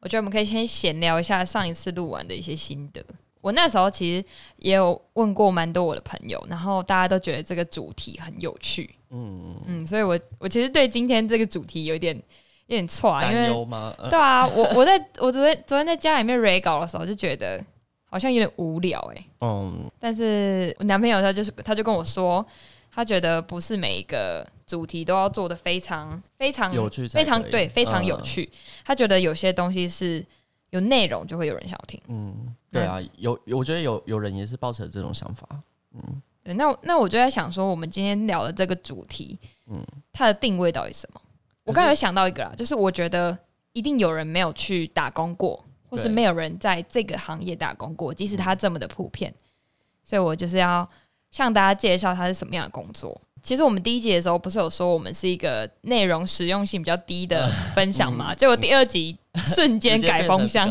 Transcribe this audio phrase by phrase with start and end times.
[0.00, 3.04] 我觉得我们可以先闲聊一下上一次录完的一些心得。
[3.40, 4.24] 我那时候其实
[4.56, 8.94] 也有问过蛮多我的朋友，然后大家都觉得这个主题很有趣。
[9.10, 12.14] 嗯嗯，所以我我其实对今天这个主题有点
[12.66, 13.48] 有点错啊，因为
[14.10, 17.64] 对啊，我我在我昨天昨天在家里面 re 稿的时候就觉得
[18.04, 19.24] 好像有点无聊哎。
[19.40, 22.44] 嗯，但是我男朋友他就是他就跟我说，
[22.92, 28.48] 他觉得不是每一个主题都要做的非常非常有趣，非常对非常有趣。
[28.84, 30.24] 他觉得有些东西是。
[30.70, 35.48] 有内容就会有人想要听，嗯，对啊，有我觉得有有人也是抱持这种想法，
[35.94, 39.38] 嗯，对，那那我就在想说，我们今天聊的这个主题，
[39.70, 41.20] 嗯，它的定位到底是什么？
[41.64, 43.34] 我刚才想到一个啦，就是我觉得
[43.72, 49.34] 一定有人没有去打工过，或是没有人在这个行业打工过，即使它这么的普遍，
[50.02, 50.86] 所以我就是要
[51.30, 53.18] 向大家介绍它是什么样的工作。
[53.42, 58.34] 其实我们第一集的时候不是有说我们是一个内容实用性比较低的分享嘛？
[58.34, 59.16] 结果第二集
[59.46, 60.68] 瞬间改风向。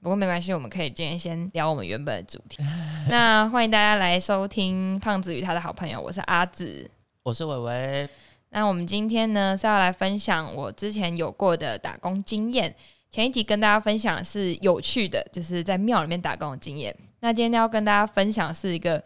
[0.00, 2.62] 不过没关系，我们可以今天先聊我们原本的主题。
[3.08, 6.88] 那欢迎大家来收听胖子与他的好朋友，我是阿紫，
[7.22, 8.08] 我是伟伟。
[8.50, 12.74] 那我们今天呢是要来分享我之前有过的打工经验。
[13.10, 16.94] 前一集跟大家分享是有趣的，就是在庙里面打工的经验。
[17.20, 19.02] 那今天要跟大家分享是一个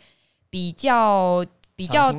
[0.50, 1.44] 比较。
[1.78, 2.12] 比较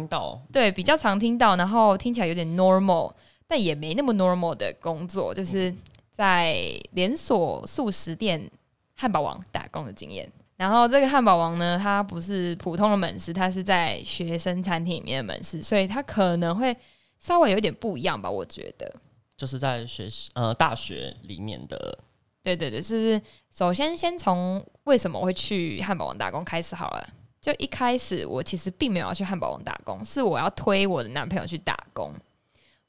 [0.54, 3.12] 对比较常听到，然后听起来有点 normal，
[3.46, 5.76] 但也没那么 normal 的工作，就是
[6.14, 6.56] 在
[6.94, 8.50] 连锁素食店
[8.96, 10.30] 汉堡王打工的经验。
[10.56, 16.74] 然后这个汉堡王呢，它不是普通的门市，它是在学生餐厅里面的门市，所以它可能会
[17.20, 18.32] 稍微有点不一样吧？
[18.32, 18.90] 我觉得
[19.36, 22.00] 就是在学习呃大学里面的，
[22.42, 27.10] 对对对，就是首先先从为什么会去汉堡王打工开始好了。
[27.42, 32.14] 就一开始，我其实并没有要去汉堡王打工，是我要推我的男朋友去打工。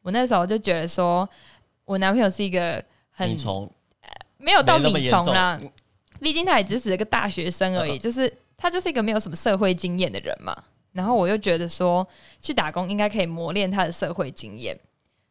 [0.02, 1.28] 我那时候就觉得说，
[1.84, 3.70] 我男朋友是一个很从
[4.38, 5.60] 没有到米虫啦，
[6.20, 10.56] 毕竟他也只是一个大学生而已，就是他就是一个没有什么社会经验的人嘛。
[10.92, 12.06] 然后我又觉得说，
[12.40, 14.77] 去打工应该可以磨练他的社会经验。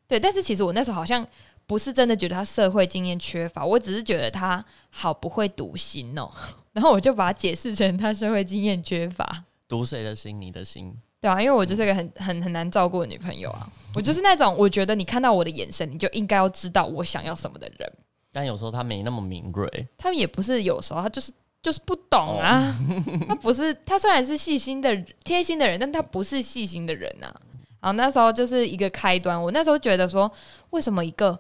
[0.08, 1.25] 对，但是其实我那时候好像
[1.69, 6.28] 不是真的觉得他社会经验缺乏，我只是觉得他好不会读心哦。
[6.74, 10.41] 然后我就把它解释成他社会经验缺乏，读谁的心？
[10.41, 10.91] 你的心？
[11.22, 13.69] 对啊，因为我就是一个很很很难照顾的女朋友啊。
[13.94, 17.94] 我就是那种我觉得你看到我的眼神，你就应该要知道我想要什么的人。
[18.31, 21.31] 但有时候他没那么敏锐，他们也不是有时候他就是
[21.62, 22.75] 就是不懂啊。
[23.29, 27.31] 他不是他虽然是细心的贴心的人，但他不是细心的人呐。
[27.79, 29.40] 然后那时候就是一个开端。
[29.40, 30.29] 我那时候觉得说，
[30.72, 31.40] 为什么一个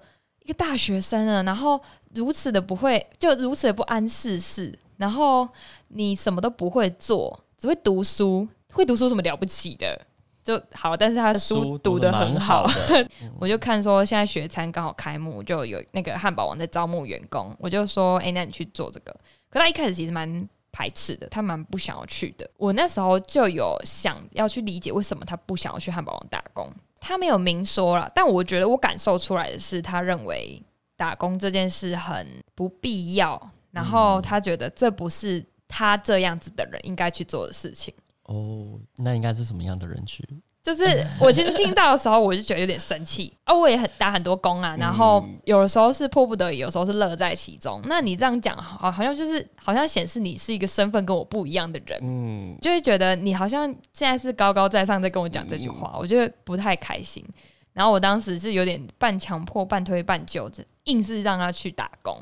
[0.49, 1.79] 一个大学生啊，然后
[2.15, 4.77] 如此的不会，就如此的不谙世事。
[4.97, 5.47] 然后
[5.89, 10.01] 你什么都不会做，只会读书，会读书什么了不起的
[10.43, 10.97] 就好。
[10.97, 13.07] 但是他的书读的很好，的
[13.39, 19.15] 我就看说现在学餐刚好开幕，就有那个汉堡王在招募员工，我就说，哎，那你去做这个。
[19.51, 22.49] 可他一开始其实蛮排斥的，他蛮不想要去的。
[22.57, 30.61] 我那时候就有想要去理解为什么他不想要去汉堡王打工，他没有明说了，但我觉得我感受出来的是，他认为
[30.95, 33.51] 打工这件事很不必要。
[33.71, 37.93] 然后他觉得这不是他这样子的人应该去做的事情。
[38.23, 40.27] 哦，那应该是什么样的人去？
[40.61, 40.83] 就是
[41.19, 43.33] 我其实听到的时候，我就觉得有点生气。
[43.45, 47.81] 哦， 我也很打很多工啊，然后有的时候是迫不得已，有时候是乐在其中。
[47.85, 51.99] 那你这样讲，好，好像就是好像显示你是一个身份跟我不一样的人。
[52.03, 57.25] 嗯，就会觉得你好像现在是高高在上在跟我讲这句话，我觉得不太开心。
[57.71, 60.51] 然后我当时是有点半强迫、半推半就，
[60.83, 62.17] 硬是让他去打工。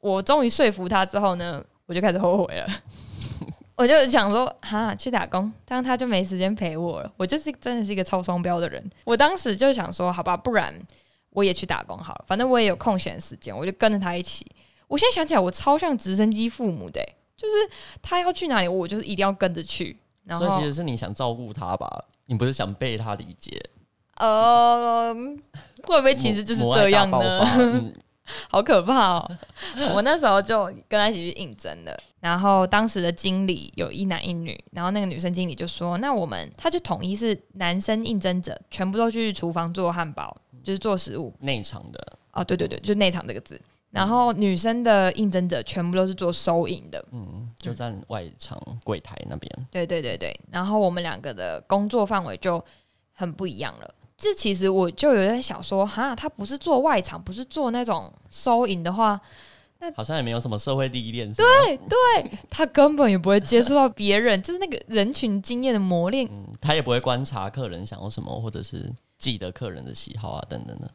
[0.00, 2.66] 我终于说服他之后呢，我就开始后悔了。
[3.74, 7.12] 我就想说，哈，去打工，但他就没时间陪我了。
[7.16, 8.90] 我就是真的是一个超双标的人。
[9.04, 10.74] 我当时就想说，好吧，不然
[11.30, 14.46] 我也去打工好了，反正我也有空闲时间，我就跟着他一起。
[14.88, 17.00] 我现在想起来，我超像直升机父母的，
[17.36, 17.54] 就是
[18.02, 19.96] 他要去哪里，我就是一定要跟着去。
[20.38, 22.04] 所以其实是你想照顾他吧？
[22.26, 23.58] 你不是想被他理解？
[24.18, 25.12] 呃，
[25.82, 27.44] 会不会其实就是这样呢？
[28.48, 29.38] 好可怕哦！
[29.94, 43.60] 我那时候就跟他一起去应征的，然后当时的经理有一男一女，然后那个女生经理就说：“那我们他就统一是男生应征者，全部都去厨房做汉堡，就是做食物内场的哦，对对对，就内场这个字。
[43.90, 49.66] 然后女生的应征者全部都是做收银的，嗯，就在外场柜台那边。
[49.70, 52.64] 对对对对，然后我们两个的工作范围就
[53.12, 59.20] 很不一样了。”这其实我就有点想说，哈，他不是做外场，不是做那种收银的话，
[59.80, 61.28] 那好像也没有什么社会历练。
[61.34, 66.24] 对对，他根本也不会接触到别人，就是那个人群经验的磨练。
[66.30, 68.88] 嗯他也不会观察客人想要什么，或者是
[69.18, 70.88] 记得客人的喜好啊等等的。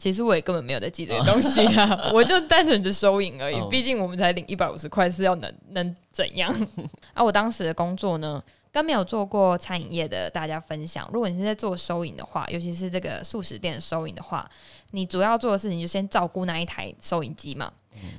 [0.00, 3.54] 其实我也根本没有在记这些东西啊， 我就单纯的收银而已。
[3.54, 6.52] 嗯毕竟我们才领一百五十块，是要能能怎样？
[7.14, 8.42] 啊，我当时的工作呢，
[8.74, 14.50] 跟没有做过餐饮业的大家分享，如果你是在做收银的话，尤其是这个素食店的收银的话，
[14.90, 17.72] 你主要做的事情就先照顾那一台收银机嘛，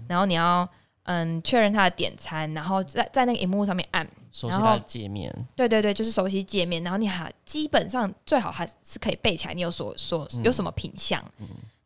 [0.08, 0.66] 然后你要
[1.04, 4.08] 嗯确认它的点餐，然后在在那个荧幕上面按。
[4.32, 11.24] 熟悉它的界面，对对对，就是熟悉界面，然后你还基本上最好还是可以背起来，你有所所有什么品相，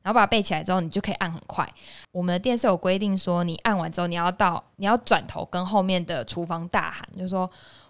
[0.01, 1.68] 然后把它背起来之后，你就可以按很快。
[2.12, 7.48] 我们的店是有规定说，你按完之后，你要到你要转头跟后面的厨房大喊，就是说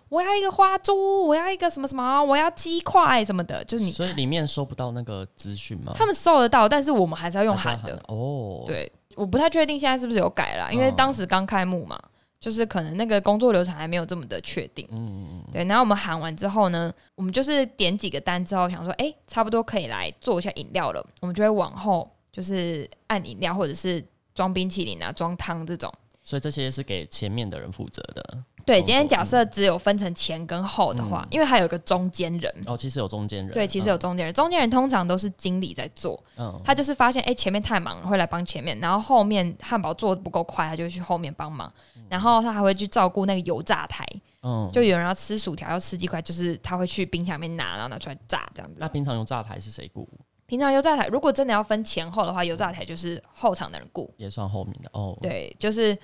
[0.09, 5.93] 我要一个花猪，我要一个什么什么，我要鸡块什么的，就是你所以里面收不到那个资讯吗？
[5.95, 7.95] 他们收得到，但是我们还是要用喊的。
[8.07, 11.99] 哦，，对，我不太确定现在是不是有改了，因为嗯当时刚开幕嘛，
[12.39, 14.87] 就是可能那个工作流程还没有这么的确定。
[14.91, 21.05] 嗯，对，然后我们喊完之后呢，我们就是点几个单之后，想说，哎，差不多可以来做一下饮料了。
[21.21, 24.03] 我们就会往后就是按饮料，或者是
[24.33, 25.93] 装冰淇淋啊、装汤这种。
[26.23, 28.43] 所以这些是给前面的人负责的。
[28.69, 32.53] 对，今天假设只有分成前跟后的话，因为还有一个中间人。
[32.67, 41.71] 哦，其实有中间人，对，其实有中间人，中间人通常都是经理在做，嗯，他就是发现哎、诶前面太忙了，会来帮前面，然后后面汉堡做的不够快，他就会去后面帮忙，
[42.09, 44.05] 然后他还会去照顾那个油炸台，
[44.43, 48.77] 嗯，就有人要吃薯条要吃鸡块，就是他会去冰箱里面拿，然后拿出来炸这样子。
[48.77, 48.87] 那。
[48.87, 50.07] 平常油炸台是谁雇？
[50.45, 55.97] 平常油炸台如果真的要分前后的话，油炸台就是后场的人雇，也算后面的哦。，对，就是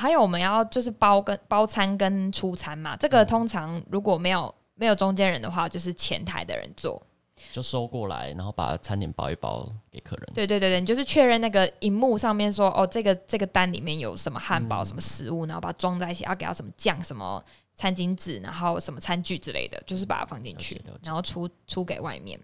[0.00, 7.00] 还有我们要就是包跟包餐跟出餐嘛，这个通常如果没有没有中间人的话，就是前台的人做。
[7.52, 10.28] 就收过来，然后把餐点包一包给客人。
[10.34, 17.42] 对对对对，你就是确认那个荧幕上面说哦，这个这个单里面有什么汉堡、嗯什么食物，然后把它装在一起，要给它什么酱、什么
[17.74, 22.38] 餐巾纸，然后什么餐具之类的，就是把它放进去然后出出给外面。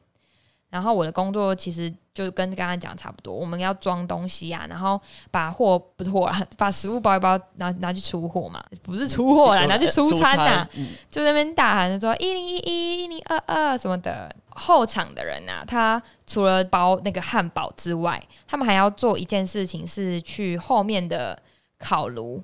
[0.77, 5.01] 然后我的工作其实就跟刚刚讲的差不多，我们要装东西啊，然后
[5.31, 14.35] 把货不是货啊， 把食物包一包，拿拿去出货嘛，不是出货啦，拿去出餐呐、嗯就在那边大喊着说一零一一、一零二二什么的。
[14.59, 18.19] 后场的人呐、他除了包那个汉堡之外，
[18.49, 21.39] 他们还要做一件事情，是去后面的
[21.79, 22.43] 烤炉。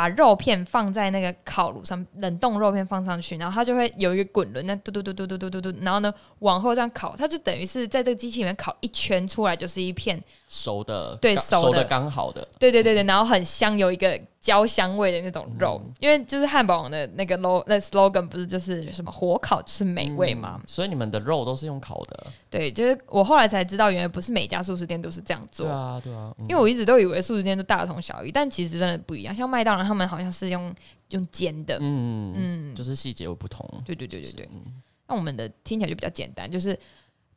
[0.00, 10.18] 把肉片放在那个烤炉上，冷冻肉片放上去，然后它就会有一个滚轮，那嘟嘟嘟嘟嘟嘟嘟嘟，然后呢往后这样烤，它就等于是在这个机器里面烤一圈出来，就是一片，
[10.48, 20.58] 熟的，对熟的刚好的，对对对对，然后很香，有一个焦香味的那种肉，因为就是汉堡王的那个 low 那 slogan 不是就是什么火烤就是美味吗？
[20.62, 22.26] 嗯所以你们的肉都是用烤的。
[22.48, 25.66] 对，就是我后来才知道，原来不是每家素食店都是这样做。
[25.66, 29.34] 对啊，对啊，嗯因为我一直都以为素食店都大同小异，但其实真的不一样。
[29.34, 30.74] 像麦当劳他们好像是用
[31.10, 33.68] 用煎的，嗯嗯，就是细节有不同。
[33.84, 34.48] 对对对对对。
[34.52, 36.78] 嗯那我们的听起来就比较简单，就是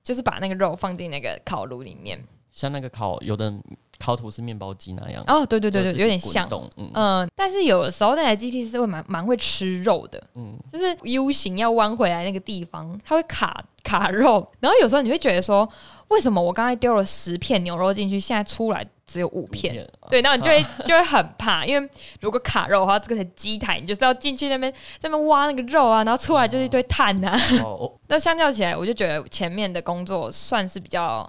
[0.03, 2.23] 就是把那个肉放进那个烤炉里面。
[2.53, 3.51] 像那个烤，有的
[3.99, 5.23] 烤吐司面包机那样。
[5.27, 6.47] 哦，对对对对，有点像。
[6.77, 15.67] 嗯嗯，但是有的时候那台机器是会蛮蛮会吃肉的，嗯，就是 U 型要弯回来那个地方，它会卡卡肉，然后有时候你会觉得说，
[16.09, 19.73] 为什么我刚才丢了十片牛肉进去，现在出来只有五片？
[20.11, 21.89] 对，然后你就会就会很怕，因为
[22.21, 27.39] 如果卡肉的话，这个机台你就是要进去那边在那边挖那个肉啊，然后出来就是一堆碳呐、啊。
[27.63, 31.27] 哦， 但相较起来，我就觉得前面的工作算是比较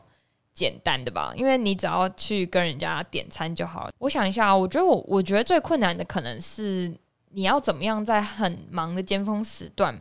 [0.55, 3.93] 简单的吧，因为你只要去跟人家点餐就好了。
[3.99, 6.95] 我想一下啊，我觉得我我觉得最困难的可能是
[7.31, 10.01] 你要怎么样在很忙的尖峰时段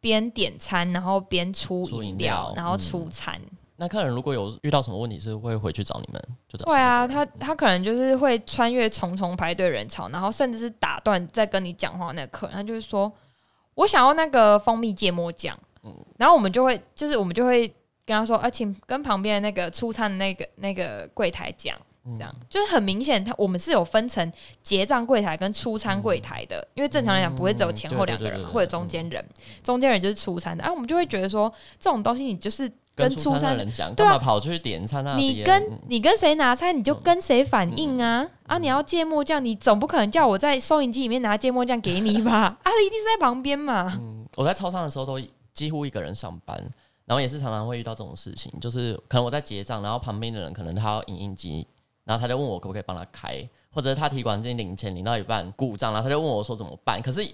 [0.00, 3.38] 边点餐，然后边出出饮饮料料，然后出餐。
[3.76, 6.22] 那客人如果有遇到什么问题，是会回去找你们？
[6.48, 13.10] 就找对啊，他他可能就是会穿越重重排队人潮，然后甚至是打断在跟你讲话那个客人，他就是说
[13.76, 15.58] ：“我想要那个蜂蜜芥末酱。”
[16.18, 17.66] 然后我们就会就是我们就会
[18.10, 21.76] 跟他说：“啊，请跟旁边的那个出餐的那个那个柜台讲。”
[22.16, 29.22] 这样就是很明显，他我们是有分成结账柜台跟出餐柜台的，因为正常来讲不会只有前后两个人或者中间人，
[29.62, 30.64] 中间人就是出餐的。
[30.64, 35.14] 啊，我们就会觉得说这种东西你就是跟出餐的人讲，对啊跑去点餐啊？
[35.14, 38.56] 你跟嗯你跟谁拿餐，你就跟谁反应啊、啊！
[38.56, 42.56] 你要芥末酱，你总不可能叫我在收银机里面拿芥末酱给你吧？
[42.64, 43.92] 啊，一定是在旁边嘛。
[44.00, 45.20] 嗯我在超商的时候都
[45.52, 46.58] 几乎一个人上班，
[47.10, 51.66] 然后也是常常会遇到这种事情，就是可能我在结账，然后旁边的人可能他要影印机，
[52.04, 57.28] 然后他就问我可不可以帮他开，或者他提款机领钱领到一半故障，然后他就问我说怎么办，可是。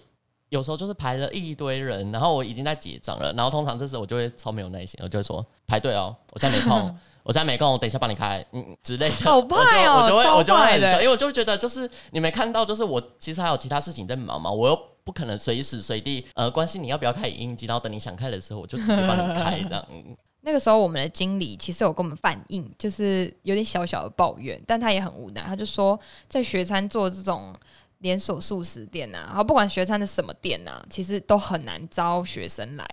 [0.48, 9.16] 有时候就是排了一堆人，然后我已经在结账了，然后通常这时候我就会超没有耐心，我就会说排队哦，我现在没空， 我现在没空，我等一下帮你开，嗯之类的。
[9.24, 19.84] 好怕哦我就会超我就会很凶，因为我就会觉得就是你没看到，就是我其实还有其他事情在忙嘛，我又不可能随时随地呃关心你要不要开影音机，然后等你想开的时候我就直接帮你开这样。
[19.90, 25.98] 嗯那个时候我们的经理其实有跟我们反映，就是有点小小的抱怨，但他也很无奈，他就说
[26.28, 27.52] 在学餐做这种
[27.98, 32.86] 连锁素食店啊，然后不管学餐的什么店啊，其实都很难招学生来，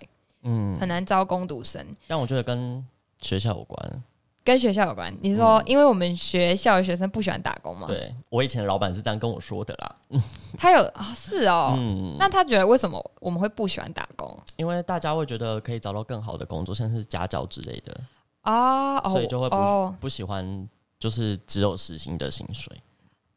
[0.43, 1.86] 嗯，很难招工读生。
[2.07, 2.86] 但我觉得跟
[3.22, 4.03] 学校有关。
[4.45, 7.88] 跟学校有关，你说，因为我们学校的学生不喜欢打工嘛？
[7.88, 9.95] 对我以前的老板是这样跟我说的啦。
[10.60, 11.74] 他有啊，是哦。
[11.77, 14.38] 嗯，那他觉得为什么我们会不喜欢打工？
[14.57, 17.98] 因为大家会觉得可以找到更好的工作，像是家教之类的
[18.41, 20.67] 啊，所以就会不不喜欢，
[21.00, 22.77] 就是只有实薪的薪水。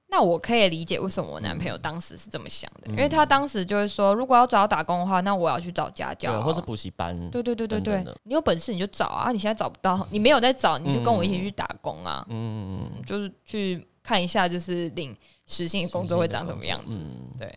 [0.08, 7.28] 那我可以理解为什么我男朋友当时是这么想的，因为他当时就是说，如果要找打工的话，那我要去找家教，或是补习班。
[7.30, 9.32] 对对对对对，你有本事你就找啊！
[9.32, 12.24] 你现在找不到，你没有在找，你就跟我一起去打工啊！
[12.30, 15.14] 嗯嗯嗯，就是去看一下，就是领
[15.46, 17.00] 实薪的工作会长什么样子。
[17.36, 17.52] 对。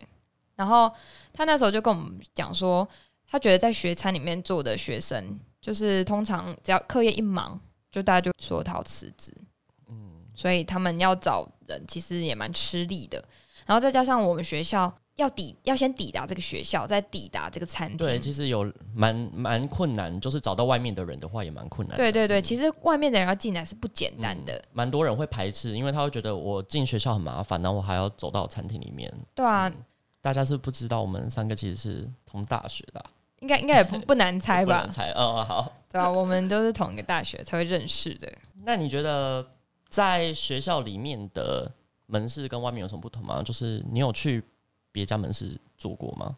[0.56, 0.90] 然后
[1.32, 2.86] 他那时候就跟我们讲说，
[3.28, 7.58] 他觉得在学餐里面做的学生，就是通常只要课业一忙，
[7.90, 9.32] 就大家就说他要辞职。
[10.40, 13.22] 所以他们要找人其实也蛮吃力的，
[13.66, 17.98] 然后再加上我们学校要抵要先抵达这个学校，再抵达这个餐厅。
[17.98, 21.94] 对，其实有蛮蛮困难，就是找到外面的人的话也蛮困难。
[21.94, 24.64] 对对对，其实外面的人要进来是不简单的。
[24.72, 29.12] 蛮多人会排斥，因为他会觉得我进学校很麻烦，然后我还要走到餐厅里面。
[29.34, 29.70] 对啊，
[30.22, 33.04] 大家是不知道我们三个其实是同大学的，
[33.40, 34.88] 应该应该也不不难猜吧？
[34.90, 38.32] 猜哦好，对啊，我们都是同一个大学才会认识的。
[38.64, 39.46] 那你觉得？
[39.90, 41.70] 在学校里面的
[42.06, 43.42] 门市跟外面有什么不同吗？
[43.42, 44.42] 就是你有去
[44.92, 46.36] 别家门市做过吗？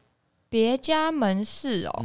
[0.49, 2.05] 别家门市哦，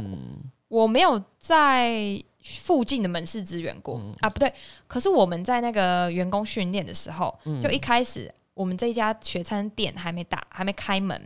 [0.68, 4.30] 我没有在附近的门市支援过啊。
[4.30, 4.52] 不对，
[4.86, 11.20] 可是我们在那个员工训练的时候，就一开始我们这家学餐店还没打，还没开门。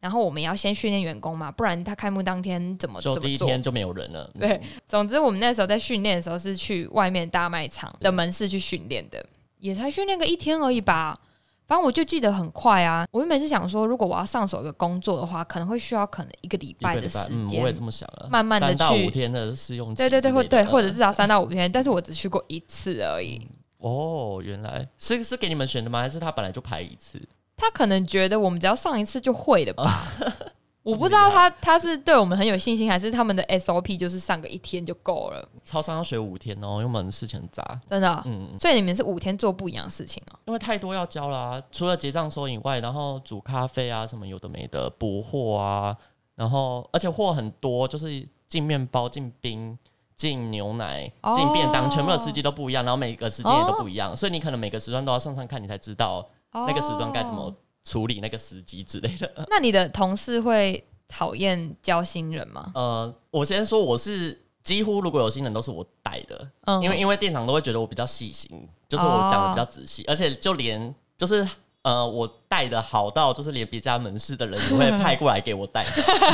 [0.00, 4.30] 然后我们要先训练员工嘛，不然他开幕当天怎么就第一天就没有人了？
[4.38, 9.24] 对，总之我们那时候在训练的时候是去外面大卖场的门市去训练的。
[9.64, 11.18] 也才训练个一天而已吧，
[11.66, 13.06] 反正我就记得很快啊。
[13.10, 17.62] 我原本是想说，如果我要上手一个工作的话，可能会需要可能一个礼拜的时间。
[17.62, 19.96] 我也这么想啊，慢慢的去三到五天的试用期。
[19.96, 21.72] 对对对，或对，或者至少三到五天。
[21.72, 23.40] 但是我只去过一次而已。
[23.78, 26.02] 哦，原来是是给你们选的吗？
[26.02, 27.18] 还是他本来就排一次？
[27.56, 30.04] 他可能觉得我们只要上一次就会了吧。
[30.84, 35.48] 我不知道他他是对我们很有信心，还是他们的 SOP 就是上个一天就够了。
[35.64, 38.22] 超商要学五天哦，因为我们事情很杂，真的。
[38.26, 40.38] 嗯，所以你们是五天做不一样的事情哦。
[40.44, 45.96] 因为太多要教啦，除了结账收以外，然后煮咖啡啊，什么有的没的，补货啊，
[46.34, 49.78] 然后而且货很多，就是进面包、进冰、
[50.14, 57.50] 进牛奶、进便当，全部的司机都不一样，然后每个时间也都不一样，所以你可能每个时段都要上上看，你才知道那个时段该怎么。
[57.84, 59.30] 处理那个时机之类的。
[59.48, 62.72] 那你的同事会讨厌教新人吗？
[62.74, 71.46] 呃，我先说，我是几乎如果有新人都是我带的，嗯，因为因为店长都会觉得我比较细心，就是我讲的比较仔细，而且就连就是
[71.84, 75.86] 呃，我带的好到就是连别家门市的人也会派过来给我带，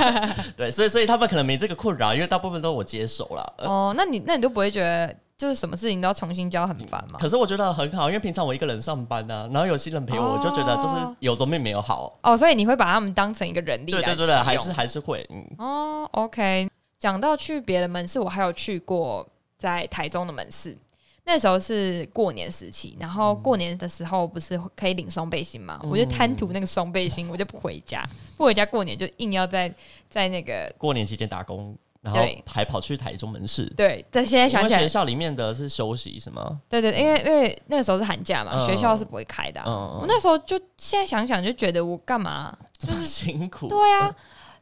[0.56, 3.54] 对，所以所以他们可能没这个困扰，因为大部分都是我接手了。
[3.58, 5.14] 哦，那你那你都不会觉得？
[5.40, 7.18] 就是什么事情都要重新教，很烦嘛。
[7.18, 12.14] 可是我觉得很好，因为平常我一个人上班呢，然后有新人陪我，我就觉得就是有总比没有好。
[12.22, 15.26] 哦，所以你会把他们当成一个人力来对对对，还是还是会。
[15.30, 15.42] 嗯。
[15.56, 16.68] 哦，OK。
[16.98, 19.26] 讲到去别的门市，我还有去过
[19.56, 20.76] 在台中的门市，
[21.24, 25.80] 那时候是过年时期，然后过年的时候不是可以领双背心嘛？
[25.82, 28.04] 我就贪图那个双背心， 我就不回家，
[28.36, 29.72] 不回家过年就硬要在
[30.08, 31.76] 在那个过年期间打工。
[32.02, 36.58] 然后还跑去台中门市，对，但现在想起来，学校里面的是休息是吗？
[36.66, 39.62] 对对，因为因为那个时候是寒假嘛，学校是不会开的。
[39.66, 43.68] 嗯我那时候就现在想想就觉得我干嘛这么辛苦？
[43.68, 44.10] 对啊，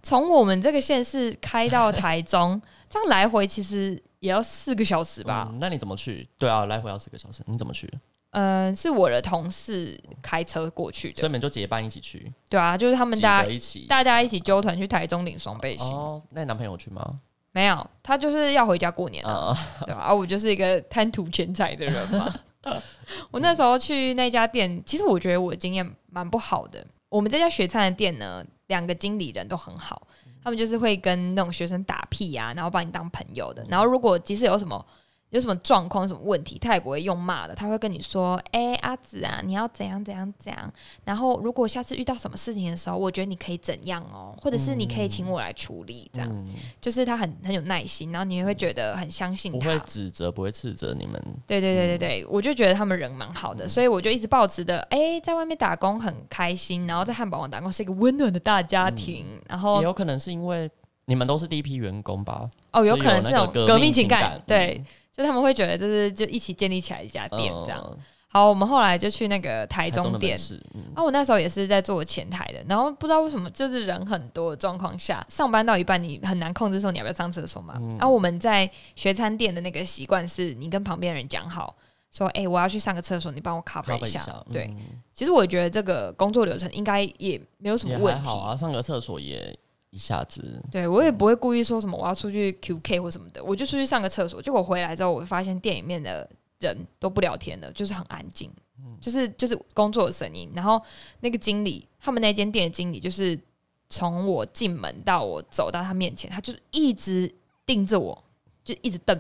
[0.03, 2.61] 从我们这个县市开到台中，
[2.91, 5.53] 这样来回其实也要四个小时吧？
[5.61, 6.29] 那你怎么去？
[6.39, 7.93] 对啊，来回要四个小时，你怎么去？
[8.31, 12.31] 嗯，是我的同事开车过去的，所以你们就结伴一起去。
[12.51, 15.97] 对啊，就是他们大家一起，大家一起揪团去台中领双倍薪。
[15.97, 17.21] 哦，那你男朋友去吗？
[17.53, 19.57] 没有，他就是要回家过年啊，
[19.87, 20.03] 对吧？
[20.03, 22.35] 啊，我就是一个贪图钱财的人嘛。
[23.31, 26.87] 我那时候去那家店，其实我觉得我的经验蛮不好的。
[27.09, 30.07] 我们这家学餐的店呢，两个经理人都很好，
[30.43, 33.65] 他们就是会跟那种学生打屁呀，然后把你当朋友的。
[33.69, 34.85] 然后如果即使有什么。
[35.31, 40.73] 有什么状况、什么问题，他也不会用骂的，他会跟你说：“哎，阿紫啊，你要怎样怎样怎样。”
[41.05, 46.47] 然后，如果下次遇到什么事情的时候，我觉得你可以怎样哦，或者是你可以请我来处理，这样。
[46.81, 51.23] 就是他很很有耐心，然后你也会觉得很相信他，不会指责，不会斥责你们。
[51.47, 60.71] 对对对对对，我就觉得他们人蛮好的，所以我就一直保持的，哎，在外面打工很开心，然后在汉堡王打工是一个温暖的大家庭，然后也有可能是因为
[61.09, 62.49] 你们都是第一批员工吧？
[62.71, 64.81] 哦，有可能是那种革命情感，对。
[65.11, 67.85] 就他们会觉得就是就一起建立起来一家店这样。
[67.85, 67.99] 嗯
[68.31, 70.39] 好，我们后来就去那个台台中中店
[70.95, 77.77] 啊，我那时候也是在做前台的，然后不知道为什么，就是人很多的状况下，上班到一半，你很难控制说你要不要上厕所嘛。
[77.81, 81.75] 嗯然后我们在学餐店的那个习惯是，你跟旁边人讲好，
[82.13, 84.45] 说，哎、我要去上个厕所，你帮我 cover 一 cover 下。
[84.53, 88.29] 对，嗯其实我觉得这个工作流程应该也没有什么问题。
[88.29, 89.59] 好啊，上个厕所也
[89.91, 94.41] 一下子，对我也不会故意说什么我要出去 QK 或什么的，我就出去上个厕所。
[94.43, 96.29] 结果回来之后，我发现店里面的
[96.61, 98.51] 人都不聊天了，就是很安静，
[99.01, 100.51] 就是就是工作的声音。
[100.55, 100.81] 然后
[101.21, 103.39] 那个经理，他们那间店的经理，就是
[103.89, 108.23] 从我进门到我走到他面前，他就是一直盯着我，
[108.63, 109.17] 就一直瞪。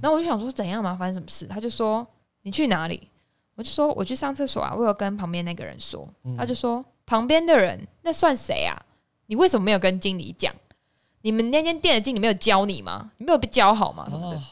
[0.00, 1.46] 然后我就想说怎样嘛，发生什么事？
[1.46, 2.06] 他就说
[2.42, 3.08] 你去哪里？
[3.56, 6.08] 我就说我去上厕所啊，我有跟旁边那个人说。
[6.36, 8.74] 他就说旁边的人那算谁啊？
[9.28, 10.52] 你为什么没有跟经理讲？
[11.22, 13.12] 你们那间店的经理没有教你吗？
[13.16, 14.06] 你没有被教好吗？
[14.10, 14.36] 什么的？
[14.36, 14.42] 哦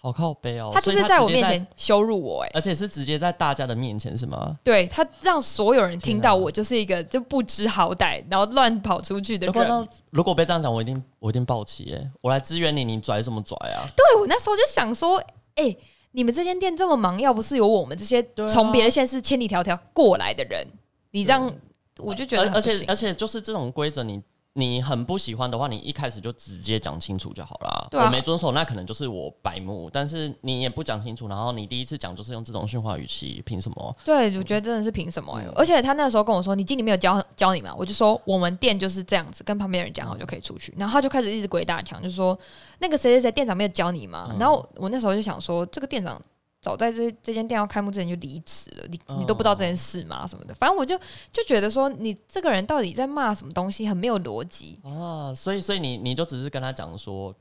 [0.00, 4.56] 好靠背哦，他就是在我面前羞辱我、哎，而且是直接在大家的面前是吗？
[4.62, 9.52] 对他让所有人听到我就是一个就不知好歹，然后乱跑出去的人。
[9.52, 12.10] 如果如果被这样讲，我一定我一定暴起耶！
[12.20, 13.90] 我来支援你，你拽什么拽啊？
[13.96, 15.20] 对我那时候就想说，
[15.56, 15.76] 哎、
[16.12, 20.64] 你们这间店这么忙，要不是有我们这些从别的县市千里迢迢过来的人，
[21.10, 21.52] 你这样
[21.98, 24.20] 我就觉得而且而且就是这种规则，你
[24.54, 27.86] 你很不喜欢的话，你一开始就直接讲清楚就好了。
[27.90, 33.96] 对啊我没遵守，那可能就是我白目，但是你也不讲清楚，然后你第一次讲就是用这种训话语气，凭什么？
[34.04, 35.44] 对，我觉得真的是凭什么、欸？
[35.44, 37.72] 嗯而且他那时候跟我说，你经理没有教教你嘛？
[37.78, 40.74] 我就说我们店就是这样子，跟旁边人讲好就可以出去。
[40.76, 42.36] 然后他就开始一直鬼打墙，就说
[42.80, 44.28] 那个谁谁谁店长没有教你嘛？
[44.32, 46.20] 嗯然后我那时候就想说，这个店长
[46.68, 50.26] 早在这这间店要开幕之前就离职了，你你都不知道这件事吗？
[50.26, 50.98] 什么的，反正我就
[51.32, 54.78] 就觉得说，你这个人到底在骂什么东西，很没有逻辑。
[54.84, 57.34] 啊，所以所以你你就只是跟他讲说，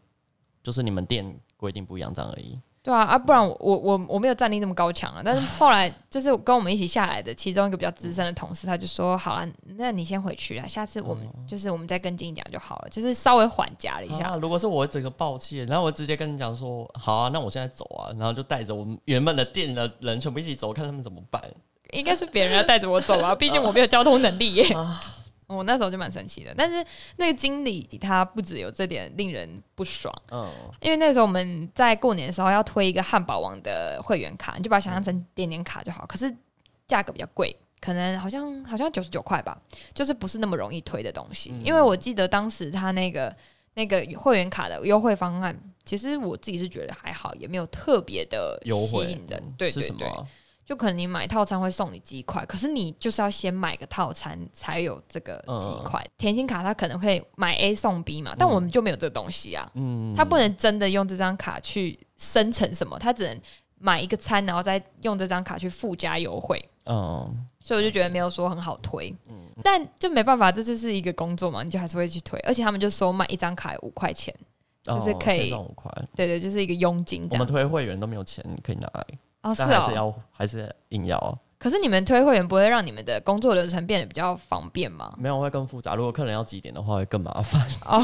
[0.63, 2.57] 就是你们店规定不一样这样而已。
[2.87, 5.21] 对啊，啊，不然我我我我没有战力那么高强啊。
[5.21, 14.27] 但是后来就是跟我们一起下来的其中一个比较资深的同事，他就说：“好了，那你先回去啊，下次我们、就是我们再跟经理讲就好了，就是稍微缓夹了一下。
[14.27, 21.43] 啊，如果是我整个暴气，然后我直接跟你讲说，好啊，那我现在走啊，然后就带着我们原本的店的人全部一起走，看他们怎么办。
[21.91, 24.65] 应该是别人要带着我走啊，毕竟我没有交通能力耶。
[25.47, 36.35] 我那时候就蛮生气的，但是那个经理他不只有这点令人不爽，嗯，因为那时候我们在过年的时候要推一个汉堡王的会员卡，你就把它想象成点点卡就好，可是
[36.85, 37.55] 价格比较贵。
[37.79, 39.55] 可能好像好像九十九块吧，
[39.93, 41.53] 就是不是那么容易推的东西。
[41.63, 43.33] 因为我记得当时他那个
[43.75, 45.55] 那个会员卡的优惠方案，
[45.85, 49.39] 其实我自己是觉得还好，也没有特别的吸引人。
[49.39, 50.07] 嗯对对对？
[50.67, 56.05] 就可能你买套餐会送你鸡块，可是你就是要先买个套餐才有这个鸡块。
[56.17, 59.71] 甜心卡它可能会买 A 送 B 嘛，但我们就没有这个东西啊。
[59.75, 63.39] 嗯，它不能真的用这张卡去生成什么，它只能
[63.79, 66.61] 买一个餐，然后再用这张卡去附加优惠。
[66.83, 69.15] 嗯，所以我就觉得没有说很好推，
[69.63, 72.37] 但就没办法，这就是一个工作嘛，你就还是会去推。
[72.41, 74.35] 而且他们就说买一张卡五块钱，
[74.83, 75.49] 就是哦可以
[76.13, 77.25] 对对，就是一个佣金。
[77.31, 79.05] 我们推会员都没有钱可以拿来，
[79.41, 79.65] 哦，是哦。
[79.69, 85.13] 但还是要还是硬要啊，可是你们推会员不会让你们的工作流程变得比较方便吗？
[85.17, 85.95] 没有会更复杂。
[85.95, 87.61] 如果客人要几点的话，会更麻烦。
[87.85, 87.99] 哦，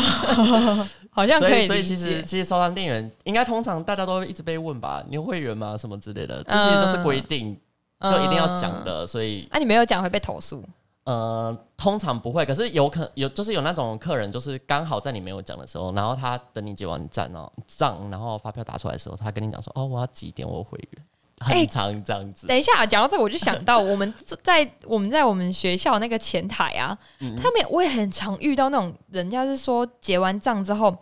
[1.11, 2.21] 好像所可理以所以其实解。
[2.23, 5.77] 其实收单店员应该通常大家都会一直被问吧，你有会员吗？
[5.77, 7.59] 什么之类的，这其实就是规定，
[8.01, 9.05] 就一定要讲的。
[9.05, 10.63] 所以啊，你没有讲会被投诉
[11.05, 21.03] 呃，通常不会，可是有可有就是有那种客人，就是刚好在你没有讲的时候，然后他等你结完账哦账，然后发票打出来的时候，他跟你讲说，哦，我要几点我有会员，哎
[21.43, 22.47] 很长这样子。
[22.47, 30.95] 等一下，讲到这个，我就想到我们 在我们在我们学校那个前台啊，嗯他们我也很常遇到那种人家是说结完账之后，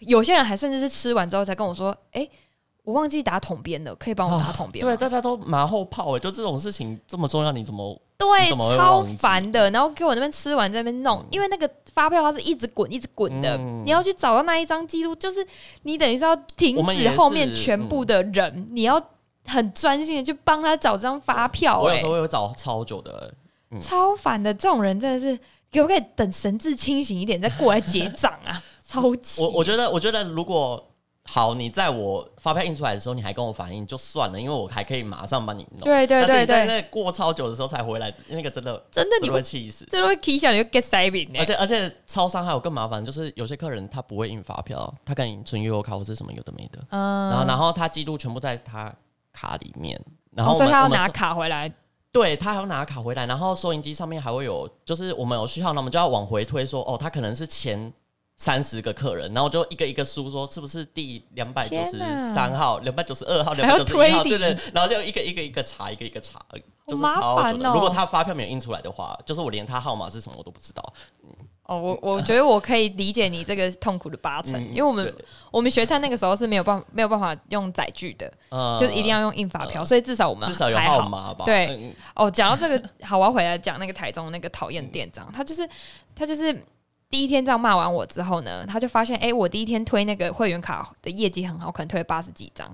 [0.00, 2.28] 有些人还甚至是吃完之后才跟我说，哎、
[2.82, 4.90] 我忘记打桶边了，可以帮我打统编吗？
[4.90, 8.00] 对，大家都马后炮哎，就这种事情这么重要，你怎么？
[8.16, 9.68] 对，超烦的。
[9.72, 15.44] 然后给我那边吃完在那边弄，因为那个发票它是一直滚一直滚的，嗯你要去找到那一张记录，就是
[15.82, 19.00] 你等于是要停止后面全部的人，你要
[19.46, 23.32] 很专心的去帮他找张发票、哎我有时候会找超久的，
[23.70, 25.36] 嗯超烦的，这种人真的是
[25.72, 28.62] 可不可以等神志清醒一点再过来结账啊？
[28.86, 30.90] 超级，我我觉得，我觉得如果
[31.26, 35.80] 好，你在我发票印出来的时候，你还跟我反映就算了，因为我还可以马上帮你弄。
[35.80, 39.86] 对对对对，你在那过超久的时候才回来，那个真的真的你会会气死。
[39.90, 41.44] 这都会踢下你就 get 塞饼呢而。
[41.46, 48.94] 且而且超商还有更麻烦，就是有些客人他不会印发票，他跟你存悠游卡或者什么有的没的，嗯，然后然后他记录全部在他
[49.34, 51.70] 卡里面，然后我哦所以他要拿卡回来，
[52.10, 57.92] 对他还要拿卡回来，然后收银机上面还会有，就是我们有序号，那我们就要往回推说，哦，他可能是前
[58.36, 61.98] 三十个客人，然后就一个一个输，说是不是第两百九十
[62.32, 66.40] 三号、两百九十二号、两百九十一号，对对，然后就一个一个一个查，一个一个查，
[66.86, 67.68] 就是超久的。
[67.68, 70.92] 哦如果他发票没有印出来的话，就是我连他号码是什么我都不知道。
[71.66, 75.14] 哦，我我觉得我可以理解你这个痛苦的八成，嗯因为我们
[75.50, 81.00] 我们学餐那个时候是没有办没有办法用载具的，嗯就是一定要用印发票，所以至少我们至少有还好。
[81.00, 81.44] 号码吧？
[81.46, 81.66] 对。
[81.68, 85.66] 嗯，哦，讲到这个，好，我要回来讲那个台中那个讨厌店长，他就是
[86.14, 86.54] 他就是
[87.08, 92.70] 第一天这样骂完我之后呢，他就发现，哎、我第一天推那个会员卡的业绩很好，可能推了八十几张，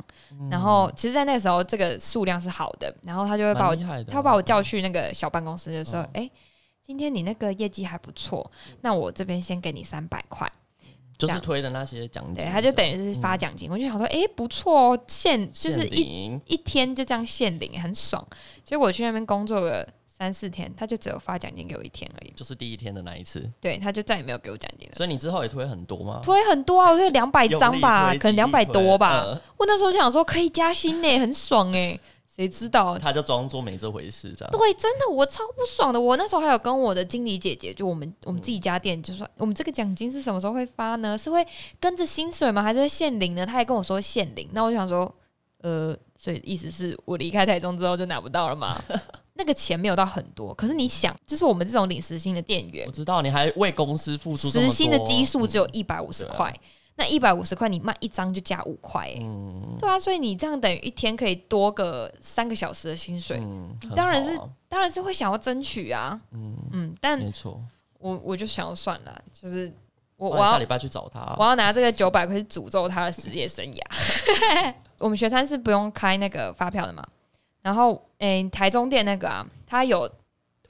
[0.50, 3.76] 然后其实，在那个时候这个数量是好的，然后他就会把我
[4.10, 6.28] 他把我叫去那个小办公室，就说，哎、
[6.82, 10.50] 今天你那个业绩还不错，那我这边先给你三百块，
[11.16, 18.26] 就是推的那些奖金，对，他就等于是发奖金，我就想说，哎、不错哦，现就是一一天就这样现领，很爽。
[18.64, 24.94] 结果我去那边工作了三四天，他就只有发奖金给我一天而已，就是第一天的那一次，对，他就再也没有给我奖金了。
[24.96, 26.20] 所以你之后也推很多吗？
[26.24, 29.10] 推很多啊，我推两百张吧，可能两百多吧。
[29.10, 29.40] 呃。
[29.58, 31.98] 我那时候就想说可以加薪呢，很爽哎，
[32.40, 32.98] 谁知道？
[32.98, 34.50] 他就装作没这回事，这样。
[34.50, 36.00] 对，真的我超不爽的。
[36.00, 41.18] 我那时候还有跟我的经理姐姐，就我们我们自己家店，就说我们这个奖金是什么时候会发呢？
[41.18, 41.46] 是会
[41.78, 42.62] 跟着薪水吗？
[42.62, 43.44] 还是会现领呢？
[43.44, 45.14] 他还跟我说限领，那我就想说，
[45.60, 48.82] 呃，所以意思是我离开台中之后就拿不到了吗？
[49.34, 56.54] 那个钱没有到很多，可是你想，就是我们这种领时薪的店员我，知道你还为公司付出时薪的基数只有一百五十块，
[57.00, 67.58] 那一百五十块你卖一张就加五块，哎、嗯对啊，所以你这样等于一天可以多个三个小时的薪水，嗯，很当然是当然是会想要争取啊，嗯，嗯，但没错。
[67.98, 69.72] 我我就想要算了，就是
[70.16, 71.44] 我我要下礼拜去找他我。
[71.44, 74.74] 要拿这个九百块去诅咒他的职业生涯。
[74.98, 77.06] 我们学餐是不用开那个发票的嘛，
[77.62, 80.10] 然后诶、台中店那个啊，他有。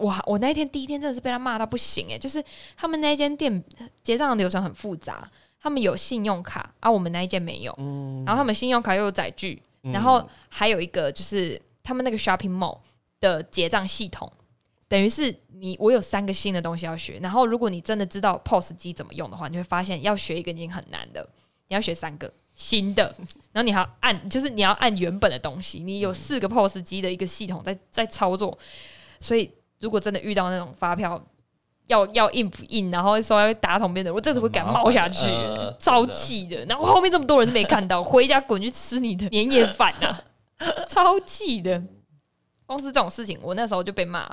[0.01, 0.19] 哇！
[0.25, 2.43] 我那一天第一天真的是被他骂到不行诶、就是
[2.75, 3.63] 他们那间店
[4.03, 5.31] 结账的流程很复杂，
[5.63, 8.25] 他们有信用卡啊，我们那一间没有，嗯。
[8.25, 9.93] 然后他们信用卡又有载具，嗯。
[9.93, 12.79] 然后还有一个就是他们那个 shopping mall
[13.21, 14.33] 的结账系统，
[14.89, 21.29] 等于是你我有三个新的东西要学，然后如果你真的知道 POS 机怎么用的话，你会发现要学一个已经很难的，
[21.69, 23.15] 你要学三个新的，
[23.53, 28.57] 然后你还要按，就是你要按原本的东西，你有四个 POS 机的一个系统在在操作，
[29.21, 31.23] 所以如果真的遇到那种发票。
[31.91, 35.29] 要要印不印，然后说要打桶边的，我真的会敢冒下去，
[35.79, 36.65] 超气的。
[36.65, 40.23] 然后后面这么多人都没看到， 回家滚去吃你的年夜饭啊！
[40.89, 41.83] 超气的。
[42.65, 44.25] 公司这种事情，我那时候就被骂，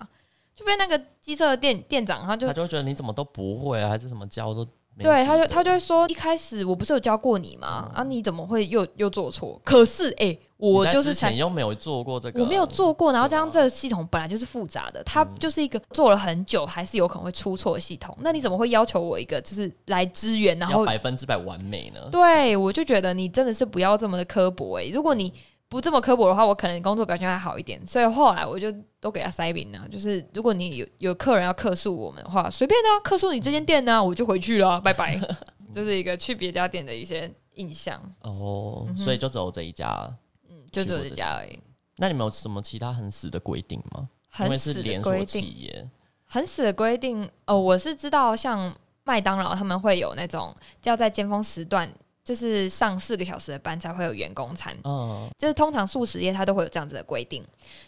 [0.55, 4.63] 就被那个机车的店店长，他就他就会觉得你怎么都不会啊，还是什么教都
[4.99, 7.91] 对，他就他就会说，一开始我不是有教过你吗？
[7.95, 9.59] 啊，你怎么会又又做错？
[9.63, 18.17] 可是哎、我就是才之前又没有做过这个，我没有做过，然后加上这个系统本来就是复杂的，它就是一个做了很久还是有可能会出错的系统。
[18.21, 22.09] 那你怎么会要求我一个就是来支援，然后百分之百完美呢。
[22.11, 25.31] 对我就觉得你真的是不要这么的刻薄诶、如果你
[25.69, 27.85] 不这么刻薄的话，我可能工作表现还好一点。
[27.85, 35.19] 所以后来我就都给他塞饼啊，就是如果你有有客人要客诉我们的话，随便啊，客诉你这间店呢、我就回去了，拜拜。
[35.73, 40.09] 就是一个去别家店的一些印象，哦，所以就只有这一家。
[40.67, 41.59] 嗯，就只有这去过这家而已。
[41.97, 44.07] 那你们有什么其他很死的规定吗？
[44.39, 45.89] 因为是很死的连锁规定，企业，
[46.25, 47.27] 很死的规定。
[47.45, 51.91] 哦，我是知道，像麦当劳他们会有那种要在尖峰时段，
[52.27, 57.41] 就是上四个小时的班才会有员工餐，嗯，就是通常素食业它都会有这样子的规定。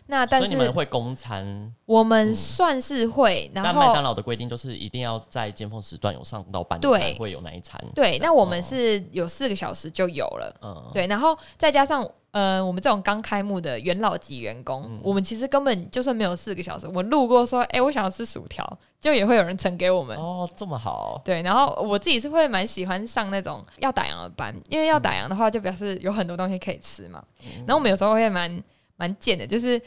[0.05, 7.77] 那但所以你们会供餐，我们算是会，然后麦当劳的规定就是一定要在尖峰时段有上到班对才会有那一餐。
[7.93, 10.55] 对，那我们哦是有四个小时就有了。
[10.61, 18.65] 嗯，对，然后再加上呃，我们这种刚开幕的元老级员工，嗯我们其实根本就算没有四个小时，我路过说，哎、我想要吃薯条，
[18.99, 20.17] 就也会有人盛给我们。
[20.17, 27.23] 哦，这么好，对，然后我自己是会蛮喜欢上那种要打烊的班，因为要打烊的话，就表示有很多东西可以吃嘛。
[27.59, 28.61] 然后我们有时候会蛮
[28.97, 29.81] 蛮贱的，就是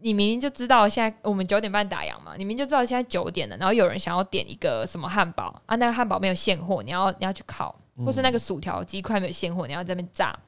[0.00, 10.38] 你明明就知道现在我们九点半打烊嘛，你明明就知道现在九点了，然后有人想要点一个什么汉堡啊，那个汉堡没有现货，你要你要去烤，或是那个薯条鸡块没有现货，你要在那边炸。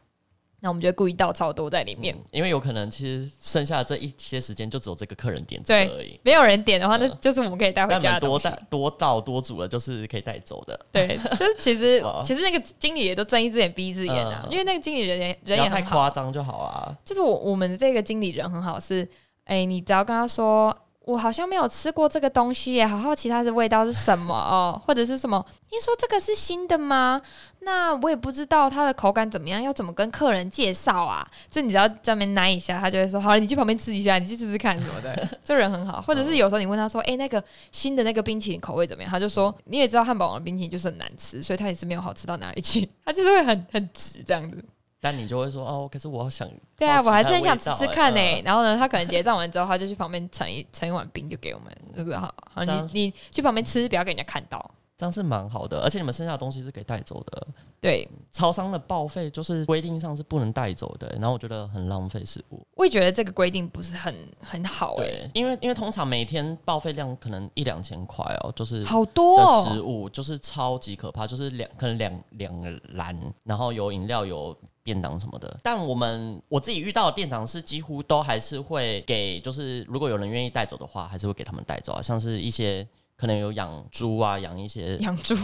[0.60, 6.20] 那我们就故意倒超多在里面，嗯因为有可能其实剩下的这一些时间就只有这个客人点这对个而已。
[6.22, 8.38] 没有人点的话，那就是我们可以带回家的多。
[8.38, 16.94] 带多到多煮了，就是可以带走的，对， 就是其实其实那个经理也都睁一只眼闭一只眼啊，嗯因为那个经理人人也很好，夸张就好啊。
[17.04, 19.08] 就是我我们的这个经理人很好，是
[19.44, 25.44] 哎、你只要跟他说我好像没有吃过这个东西耶，好好奇它的味道是什么哦，或者是什么？
[25.68, 27.20] 听说这个是新的吗？
[27.60, 31.26] 那我也不知道它的口感怎么样，要怎么跟客人介绍啊？
[31.50, 35.28] 就你只要在那边拿一下，他就会说：“好了，你去旁边吃一下，你去吃吃看什么的。
[35.42, 42.88] ”这人很好，或者是有时候你问他说：“哎、那个新的那个冰淇淋口味怎么样？”他就说：“你也知道汉堡王的冰淇淋就是很难吃，所以它也是没有好吃到哪里去。
[43.04, 44.62] ”他就是会很很直这样子。
[45.00, 52.18] 但你就会说哦，可是我想，对啊，我还是很想吃吃看呢、嗯然后呢，他可能结账完之后，他就去旁边盛一盛一碗冰就给我们，对不对？
[52.18, 54.70] 好，好，你你去旁边吃，不要给人家看到。
[55.00, 57.46] 这样是蛮好的，而且你们剩下的东西是可以带走的。
[57.80, 62.60] 对，超商的报废就是规定上是不能带走的，然后我觉得很浪费食物。
[62.76, 69.82] 我也觉得这个规定不是很很好哎、对，因为因为通常每天报废量可能一两千块哦，就是好多的食哦。
[69.82, 74.54] 物就是超级可怕，就是两可能两两个篮，然后有饮料有。
[74.82, 82.84] 便当什么的，但我们我自己遇到的店长是几乎都还是会给，就是如果有人愿意带走的话，还是会给他们带走啊，像是一些
[83.20, 85.34] 可能有养猪啊，养一些养猪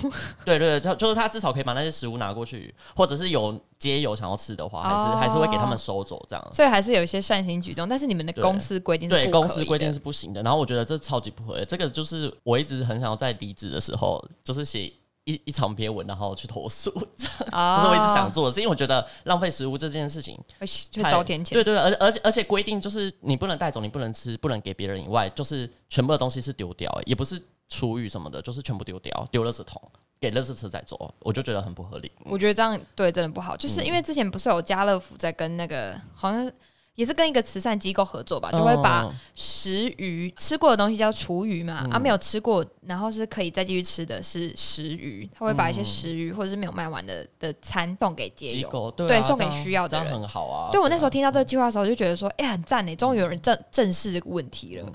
[0.47, 6.49] 对对 对，就就是他至少可以把那些食物拿过去，或者是有街友想要吃的话，还是、哦还是会给他们收走这样。
[6.51, 10.43] 所以还是有一些善心举动，但是你们的公司规定是对，公司规定是不行的。
[10.43, 14.91] 然后我觉得这超级不合理，这个就是我一直很想要在离职的时候，就是写
[15.25, 21.53] 一一长篇文，然后去投诉， 这啊是我一直想做的是，因为我觉得浪费食物这件事情会去太遭天谴。
[21.53, 29.81] 对对，而而且而且规定就是你不能带走，你不能吃，不能给别人以外，就是全部的东西是丢掉，也不是厨余什么的，就是全部丢掉，丢垃圾桶，
[30.21, 32.11] 给垃圾车载走，我就觉得很不合理。
[32.25, 36.51] 我觉得这样对真的不好，就是因为之前不是有家乐福在跟那个好像
[36.95, 41.91] 也是跟一个慈善机构合作吧，就会把嗯食余吃过的东西叫厨余嘛，嗯。
[41.91, 45.85] 啊没有吃过，然后是可以再继续吃的是食余，他会把一些嗯。
[45.85, 48.53] 食余或者是没有卖完的的餐送给街友。
[48.55, 50.11] 机构对啊对送给需要的人。
[50.11, 50.71] 很好啊。
[50.73, 51.11] 对我那时候啊。
[51.11, 54.91] 听到这个计划的时候，我就觉得说，哎、很赞呢，终于有人正正视这个问题了，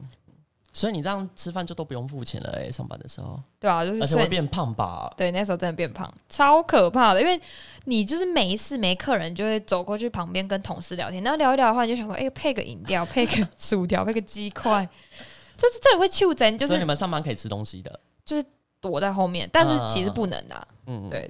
[0.74, 5.14] 所以你这样吃饭就都不用付钱了哎、上班的时候，对啊，就是而且会变胖吧？
[5.18, 7.22] 对，那时候真的变胖，超可怕的。
[7.22, 7.40] 因为
[7.86, 14.88] 你就是没事没客人，就会走过去旁边跟同事聊天，然后聊一聊的话，你就想说，哎、配个饮料，配个 薯条，配个鸡块，
[15.58, 18.44] 就是真的会触真，就所以你是们上班可以吃东西的，就是
[18.80, 21.30] 躲在后面，但是其实不能的啊、嗯，对，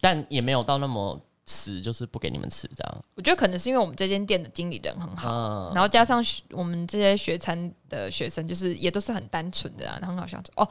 [0.00, 3.04] 但也没有到那么死，就是不给你们吃这样。
[3.14, 5.30] 我觉得可能是因为我们这间店的经理人很好。
[5.30, 10.52] 嗯，然后加上我们这些学餐的学生，就是也都是很单纯的啊，然后很好相处。
[10.56, 10.68] 哦，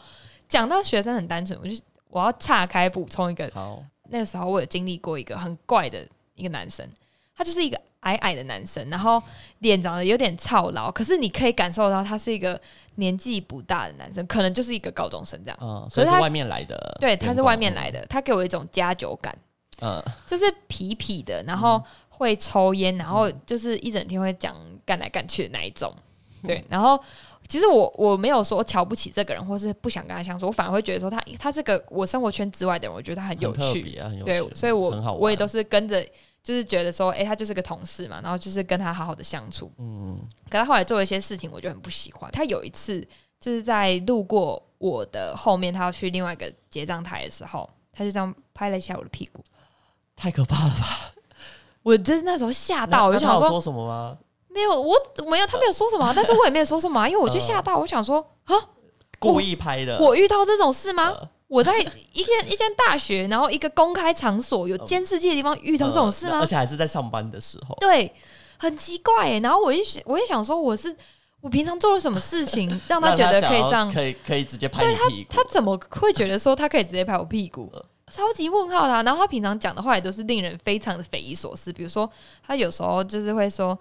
[0.48, 1.76] 讲到学生很单纯，我就
[2.10, 6.88] 我要岔开补充一个好，那个时候我有经历过一个很怪的一个男生，
[7.36, 9.22] 他就是一个矮矮的男生，然后
[9.60, 12.60] 脸长得有点操劳，可是你可以感受到他是一个
[12.96, 15.58] 年纪不大的男生，可能就是一个高中生这样。
[15.62, 19.38] 嗯，所以是外面来的，对，他是外面来，的，他给我一种家酒感，
[19.82, 25.94] 嗯，就是痞痞的，然后会抽烟，然后就是一整天会讲干来干去的那一种。
[26.44, 27.00] 对，然后
[27.48, 34.00] 其实我我没有说瞧不起这个人，或是不想跟他相处，我反而会觉得说他他是个我生活圈之外的人，我觉得他很有趣。
[34.24, 34.90] 对，所以我
[35.20, 36.04] 我也都是跟着，
[36.44, 39.72] 就是觉得说，哎、他就是个同事嘛，然后就是跟他好好的相处。
[39.78, 42.32] 嗯，可他后来做了一些事情，我就很不喜欢。
[42.32, 43.08] 他有一次
[43.40, 49.44] 就是在路过我的后面，他要去另外一个结账台的时候，他就这样拍了一下我的屁股。
[50.22, 51.12] 太可怕了吧？
[51.82, 54.18] 我就是那时候吓到，我就想说说什么吗？
[54.50, 58.56] 没有，我没有，他没有说什么啊， 但是我也没有说什么啊，因为我就吓到，我想说啊，
[59.18, 61.10] 故意拍的，我遇到这种事吗？
[61.20, 61.78] 呃我在
[62.14, 66.46] 一间一间大学，然后一个公开场所有监视器的地方遇到这种事吗呃而？
[66.46, 68.10] 且还是在上班的时候，对，
[68.58, 69.38] 很奇怪耶。
[69.42, 70.96] 然后我一想我也想说，我是
[71.42, 73.92] 我平常做了什么事情让他觉得可以这样？
[73.92, 77.70] 可以可以直接拍你屁股，他怎么会觉得说他可以直接拍我屁股？
[78.12, 81.72] 超级问号的啊、然后他平常讲的话也都是令人非常的匪夷所思。
[81.72, 82.10] 比如说，
[82.46, 83.78] 他有时候就是会说：“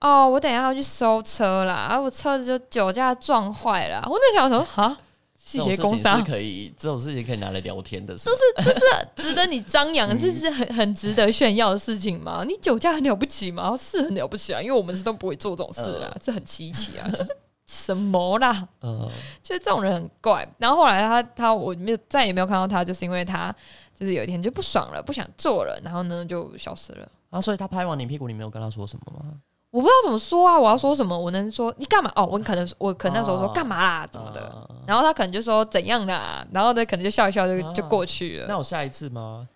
[0.00, 4.96] 哦，我等一下要去收车啦，啊，我车子就酒驾撞坏了啊。”我那想说，哈，
[5.36, 8.80] 细这种节工伤事情是，可以，这种事情可以拿来聊天的，是就是这是
[9.16, 12.44] 值得你张扬， 这是很很值得炫耀的事情吗？
[12.46, 13.76] 你酒驾很了不起吗？
[13.76, 18.68] 是很了不起啊，因为我们是都不会做这种事啊，这很稀奇啊，就是什么啦？
[18.82, 19.10] 嗯，
[19.42, 20.46] 就是这种人很怪。
[20.58, 23.54] 然后后来他他我没有再也没有看到他，就是因为他
[23.94, 27.08] 就是有一天就不爽了，不想做了，然后呢就消失了。
[27.30, 29.34] 啊，所以他拍完你屁股，你没有跟他说什么吗？
[29.70, 31.18] 我不知道怎么说啊，我要说什么？
[31.18, 32.12] 我能说你干嘛？
[32.14, 34.40] 哦，我可能我可能那时候说哦干嘛啦，怎么的？
[34.40, 38.46] 啊然后他可能就说怎样啦，然后呢可能就笑一笑就就啊过去了。
[38.46, 39.48] 那有下一次吗？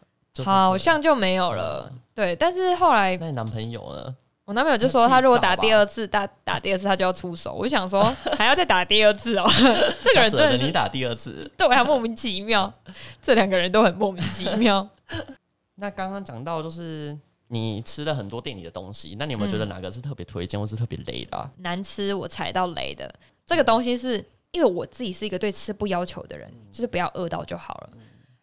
[0.44, 1.92] 好像就没有了。
[2.14, 4.16] 对，但是后来那你男朋友呢？
[4.48, 7.52] 我男朋友就说，他如果打第二次，打打第二次他就要出手。
[7.52, 8.02] 我就想说，
[8.38, 9.44] 还要再打第二次哦，
[10.02, 11.48] 这个人真的是你打第二次。
[11.54, 12.72] 对还，莫名其妙。
[13.20, 14.88] 这两个人都很莫名其妙。
[15.76, 17.14] 那刚刚讲到就是
[17.48, 21.50] 你吃了很多店里的东西，那你有没有觉得哪个是特别推荐或是特别雷的、啊？
[21.58, 27.90] 难吃我踩到雷的这个东西是，因为我自己是一个对吃不要求的人，就是不要饿到就好了。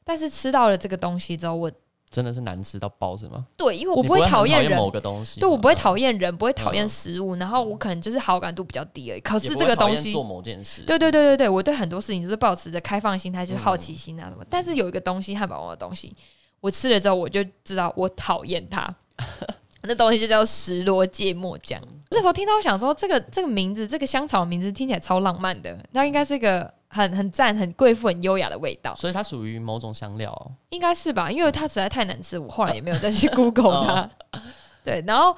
[0.04, 1.72] 但是吃到了这个东西之后，我
[2.12, 3.46] 真的是难吃到爆是吗？
[3.58, 9.20] 对，因为我不会讨厌人，某个东西，对我不会嗯讨厌人，不会讨厌嗯食物，然后我可能就是好感度比较低而已。
[9.22, 14.46] 可是这个东西，做某件事，对对对对对，我对很多事情就是保持着开放心态，就是好奇心啊什么。
[14.50, 16.15] 但是有一个东西，汉堡王的东西，
[16.62, 18.96] 我吃了之后我就知道我讨厌它。
[19.88, 21.80] 那东西就叫石螺芥末酱。
[22.10, 31.29] 那时候听到，我想说这个这个名字，这个香草的名字听起来超浪漫的，那应该是一个很很赞、很贵妇、很优雅的味道，所以它属于某种香料哦、应该是吧？
[31.29, 34.39] 因为它实在太难吃，我后来也没有再去 Google 它。
[34.84, 35.36] 对，然后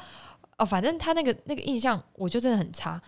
[0.58, 3.02] 哦，反正他那个那个印象，我就真的很差。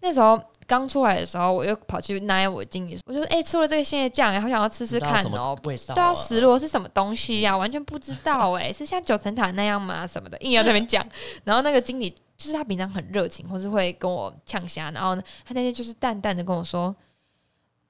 [0.00, 10.06] 那时候刚出来的时候，我又跑去拿我经理，我就说：“哎、出了这个新的酱，然后想要吃吃看哦对啊，石螺是什么东西呀、完全不知道 哎、是像九层塔那样吗？
[10.06, 11.02] 什么的，硬要在那边讲。
[11.44, 16.94] 然后那个经理就是他平常很热情，或是会跟我呛虾，然后呢，他那天就是淡淡的跟我说：“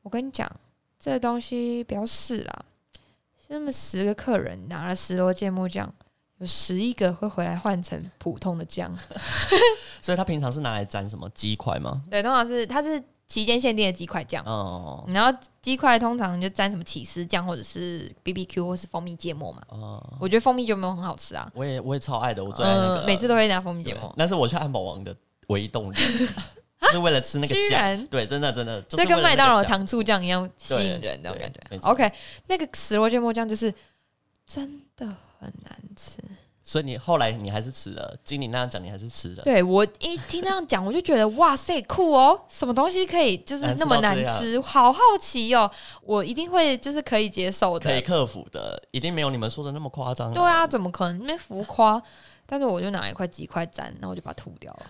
[0.05, 0.49] 我跟你讲，
[1.01, 2.65] 这个东西不要试啦。
[3.49, 5.93] 那么十个客人拿了十多芥末酱，
[6.39, 8.95] 有十一个会回来换成普通的酱。
[10.03, 12.03] 所以他平常是拿来沾什么鸡块吗？
[12.11, 19.63] 对，通常是它是期间限定的鸡块酱。”哦然后鸡块通常就沾什么起司酱，或者是 B B Q 或是蜂蜜芥末嘛。
[19.69, 24.13] 哦，我觉得蜂蜜芥末很好吃啊，我也我也超爱的，我最爱那个，嗯每次都会拿蜂蜜芥末。
[24.19, 25.17] 那是我去汉堡王的
[25.49, 25.97] 唯一动力，
[26.91, 28.07] 是为了吃那个 酱。
[28.07, 32.11] 对，真的真的，就跟麦当劳糖醋酱一样吸引人那种感觉 OK，
[32.47, 33.73] 那个石螺芥末酱就是
[34.47, 35.07] 真的
[35.39, 36.19] 很难吃。
[36.67, 39.43] 所以你后来你还是吃了，经理那样讲，你还是吃了。
[39.43, 47.89] 对我一听那样讲，我就觉得哇塞酷哦，什么东西可以就是那么难难吃吃，好好奇哦，我一定会就是可以接受的。
[47.89, 52.03] 可以克服的，一定没有你们说的那么夸张、对啊，，怎么可能那浮夸？
[52.47, 54.87] 但是我就拿一块鸡块沾，然后我就把它吐掉了。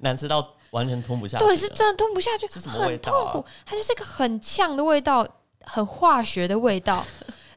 [0.00, 1.44] 难吃到完全吞不下去。
[1.44, 3.48] 对，是真的吞不下去，是什么味很道啊痛苦。
[3.64, 5.26] 它就是一个很呛的味道，
[5.64, 7.02] 很化学的味道。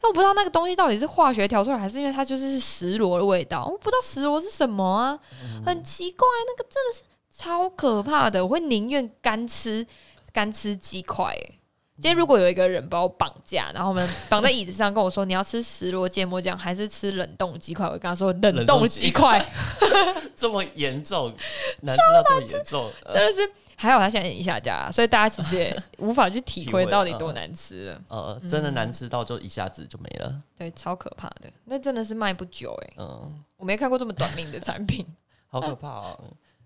[0.06, 3.66] 但我不知道那个东西到底是化学调出来，还是因为它就是石螺的味道。
[3.66, 7.02] 我不知道石螺是什么啊，嗯很奇怪，那个真的是
[7.36, 8.46] 超可怕的。
[8.46, 9.84] 我会宁愿干吃
[10.32, 11.60] 干吃鸡块、欸。
[11.96, 19.44] 今天如果有一个人把我绑架，然后我们绑在椅子上跟我说你要吃石螺芥末酱还是吃冷冻鸡块，我跟他说冷冻鸡鸡块。
[20.38, 21.34] 这么严重，
[21.82, 28.02] 难吃到这么严重，呃 真的是还好他现在已经下架，所以大家其实也无法去体会到底多难吃了。
[28.08, 30.42] 呃，真的难吃到就一下子就没了。
[30.58, 35.06] 对，超可怕的，那真的是卖不久哎、嗯，我没看过这么短命的产品。
[35.48, 36.20] 好可怕哦！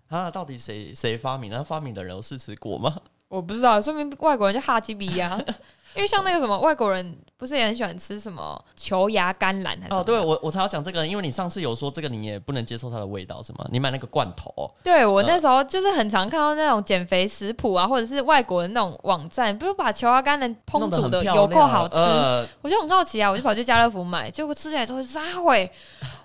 [0.08, 1.50] 啊，到底谁谁发明？
[1.50, 3.00] 那发明的人有试吃过吗？
[3.30, 5.40] 我不知道，说明外国人就哈基比呀。
[5.92, 13.66] 因为像那个什么外国人不是也很喜欢吃什么球芽甘蓝还是哦，对我我才要讲这个，因为你上次有说这个你也不能接受它的味道是吗？
[13.72, 14.54] 你买那个罐头。
[14.56, 25.68] 哦，对我那时候就是很常看到那种减肥食谱啊，或者是外国的那种网站，不是把球芽甘蓝烹煮的有够好吃，呃，我就很好奇啊，我就跑去家乐福买，结果吃起来之后撒会，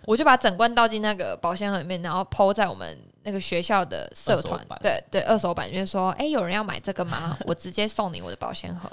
[0.06, 7.35] 我就把整罐倒进那个保鲜盒里面，然后抛在我们那个学校的社团对对，二手版，就是说，哎、有人要买这个吗？
[7.47, 8.88] 我直接送你我的保鲜盒，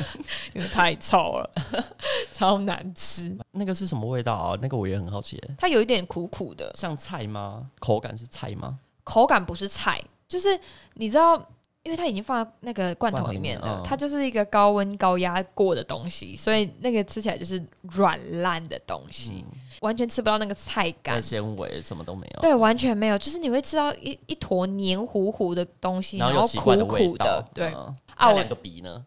[0.54, 1.50] 因为太臭了，
[2.32, 4.58] 超难吃，那个是什么味道啊？
[4.62, 7.68] 那个我也很好奇耶，它有一点苦苦的，像菜吗？
[7.78, 8.78] 口感是菜吗？
[9.04, 10.58] 口感不是菜，就是
[10.94, 11.46] 你知道。
[11.84, 19.44] 因为它已经放在那个罐头里面了，它就是一个高温高压过的东西，所以那个吃起来就是软烂的东西，
[19.80, 21.20] 完全吃不到那个菜感那。
[21.20, 22.40] 纤维什么都没有。
[22.40, 29.04] 对，完全没有，就是你会吃到一一坨黏糊糊的东西，然然后苦苦的，，对嗯啊我那两个鼻呢？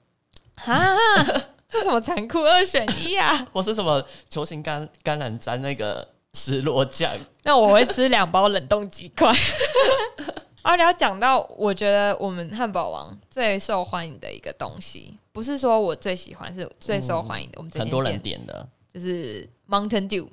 [0.66, 0.96] 啊，
[1.68, 3.46] 这什么残酷二选一啊？
[3.54, 7.12] 我是什么球形甘甘蓝沾那个石螺酱？
[7.44, 9.34] 那我会吃两包冷冻鸡块。
[10.68, 17.54] 而且要讲到，我觉得我们汉堡王最受欢迎的一个东西，不是说我最喜欢，是最受欢迎的。
[17.56, 20.28] 我们很多人店点的就是 Mountain Dew，、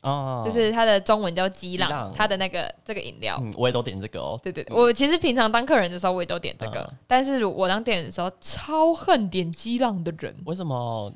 [0.00, 3.38] 哦，就是它的中文叫激浪，浪它的那个这个饮料。
[3.40, 4.36] 嗯，我也都点这个哦。
[4.42, 11.12] 对对对，我其实平常当客人的时候，我也都点这个，嗯但是我当店员的时候，超恨点激浪的人，为什么？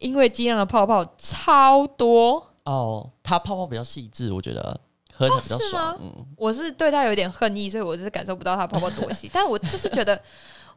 [0.00, 2.46] 因为激浪的泡泡超多。
[2.64, 4.78] 哦，它泡泡比较细致，我觉得
[5.28, 5.98] 喝起来比较哦是爽吗。
[6.00, 10.20] 嗯，我是对它有点恨意，所以我就是感受不到它泡泡多细， 但我就是觉得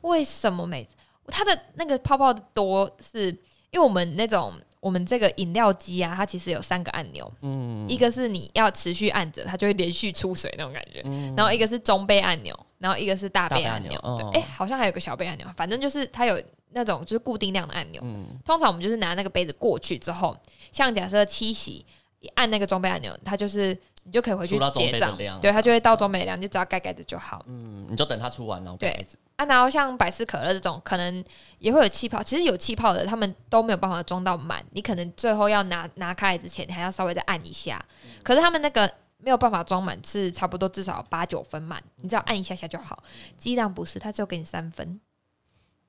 [0.01, 0.95] 为什么每次
[1.27, 3.29] 它的那个泡泡多是，
[3.71, 7.89] 因为我们那种我们这个饮料机啊，它其实有三个按钮，嗯。
[7.89, 11.34] 一个是你要持续按着，它就会连续出水那种感觉，嗯。
[11.36, 14.00] 然后一个是中杯按钮，然后一个是大杯按钮，
[14.31, 16.39] 对，哎、好像还有个小杯按钮，反正就是它有
[16.71, 18.00] 那种就是固定量的按钮。
[18.06, 18.27] 嗯。
[18.46, 20.37] 通常我们就是拿那个杯子过去之后，
[20.71, 21.83] 像假设七喜
[22.19, 23.75] 一按那个中杯按钮，它就是
[24.06, 27.43] 你就可以回去结账对，它就会到中杯的量，你就只要盖盖子就好。
[27.47, 29.17] 嗯，你就等它出完，然后对盖子。
[29.35, 31.23] 啊，然后像百事可乐这种，可能
[31.58, 32.21] 也会有气泡。
[32.21, 37.83] 其实有气泡的，他们都没有办法装到满，你可能最后要拿拿开来之前，你还要稍微再按一下。
[38.23, 43.03] 可是他们那个没有办法装满，是差不多至少八九分满，你只要按一下下就好。
[43.37, 45.01] 鸡蛋不是，它只有给你三分，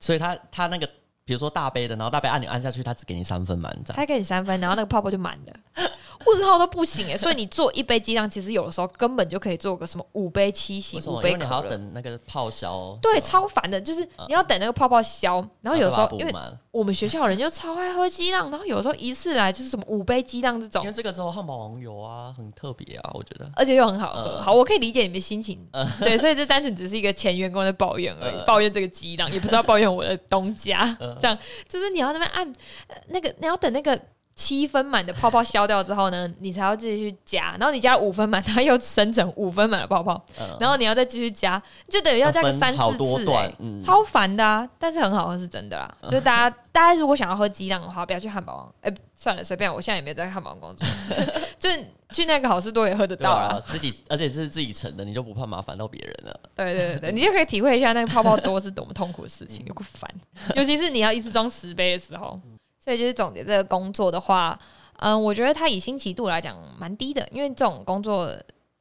[0.00, 0.88] 所以它它那个，
[1.24, 3.96] 比如说大杯的，然后大杯按钮按下去，它只给你三分满这样。
[3.96, 5.90] 它给你三分，然后那个泡泡就满了。
[6.24, 10.98] 问号都不行哎，所以你做一杯鸡蛋，其实有的时候根本就可以做个什么五杯七喜？
[11.06, 11.66] 五杯因为你还要。
[11.66, 12.96] 等那个泡消。
[13.02, 16.32] 对，超烦的，就是你要等那个泡泡消，然后有时候因为
[16.70, 23.50] 我们学校的人就超爱喝鸡蛋，然后有时候一次来就是什么五杯鸡蛋这种因为，这个之后汉堡王有啊，很特别啊，我觉得。
[23.56, 24.38] 而且又很好喝。
[24.38, 25.66] 嗯好，我可以理解你们心情，
[26.00, 30.84] 对，所以这单纯只是一个前员工的抱怨而已，嗯 抱怨这个鸡蛋，也不是要抱怨我的东家。
[31.00, 31.36] 嗯这样
[31.68, 32.46] 就是你要那边按
[32.86, 33.98] 呃那个，你要等那个。
[34.36, 44.68] 七分满的泡泡消掉之后呢，你才要继续加，然后你加了五分满，它又生成五分满的泡泡，嗯然后你要再继续加，就等于要加个三四次、多段欸，嗯超烦的啊！
[44.78, 50.86] 但是很好喝是真的啦，所以大家 大家如果想要喝鸡蛋的话，不要去汉堡王，哎、算了，随便，我现在也没有在汉堡王工作，
[51.58, 53.56] 就是去那个好事多也喝得对到啦。
[53.56, 56.40] 啊，自己而且这是自己盛的，你就不怕麻烦到别人了。
[56.54, 60.10] 对对对对，你就可以体会一下那个泡泡多是多么痛苦的事情，有个烦，
[60.56, 62.38] 尤其是你要一次装十杯的时候。
[62.86, 64.56] 所以就是总结这个工作的话，
[64.98, 68.32] 嗯，我觉得它以新奇度来讲蛮低的，因为这种工作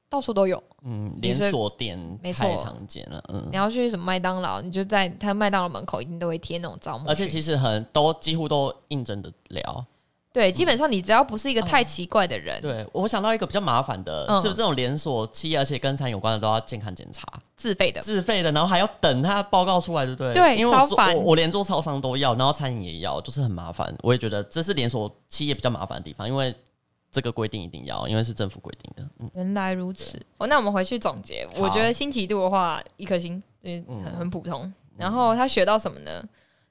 [0.07, 0.61] 到处都有。
[0.83, 3.57] 嗯，连锁店没错太常见了，嗯你。
[3.57, 9.83] 要去什么麦当劳，你就在他麦当劳门口一定都会贴那种招募，而且其实很都几乎都应征的了。
[10.35, 17.25] 对，基本上你只要不是一个太奇怪的人，对我想到一个比较麻烦的，嗯是不是这种连锁企业，而且跟餐有关的都要健康检查，
[17.55, 20.33] 自费的，自费的，然后还要等他报告出来，对不对？
[20.33, 23.95] 对因为我做超烦我我连做超商都要，然后餐饮也要，就是很麻烦。
[24.03, 26.53] 我也觉得这是连锁企业比较麻烦的地方，因为
[27.09, 29.09] 这个规定一定要，因为是政府规定的。
[29.19, 30.21] 嗯，原来如此。
[30.37, 34.73] 哦，那我们回去总结，我觉得新奇度的话，一颗星，就是很嗯很普通。
[34.97, 36.21] 然后他学到什么呢？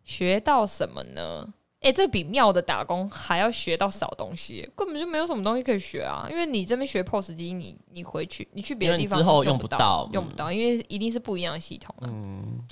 [0.05, 1.49] 学到什么呢？
[1.85, 6.27] 哎、这比庙的打工还要学到少东西，根本就没有什么东西可以学啊！
[6.31, 12.09] 因为你这边学 POS 机，你你回去你去别的地方之后用用不不到用不到，因为一定是不一样的系统啊。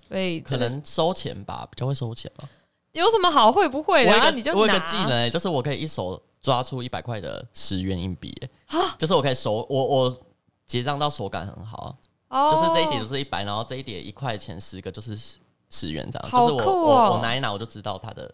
[0.09, 2.49] 所以可能收钱吧，比较会收钱嘛。
[2.93, 4.31] 有什么好会不会的、啊？
[4.31, 10.21] 你就我有一个技能、欸，就是我可以一手抓出一百块的十元硬币、欸，就是我可以手我我
[10.67, 11.97] 结账到手感很好，
[12.29, 15.37] 哦就是这一点就是一百，然后这一点一块钱十个就是十
[15.71, 18.31] 十元这样，好就是我、我我拿一拿我就知道它的